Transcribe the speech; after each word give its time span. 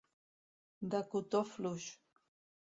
De 0.95 1.01
cotó 1.11 1.43
fluix. 1.51 1.87